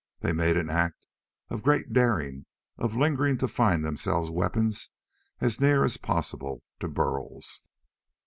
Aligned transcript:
They 0.21 0.31
made 0.33 0.57
an 0.57 0.67
act 0.71 1.05
of 1.51 1.61
great 1.61 1.93
daring 1.93 2.47
of 2.75 2.95
lingering 2.95 3.37
to 3.37 3.47
find 3.47 3.85
themselves 3.85 4.31
weapons 4.31 4.89
as 5.39 5.61
near 5.61 5.83
as 5.83 5.97
possible 5.97 6.63
to 6.79 6.87
Burl's. 6.87 7.61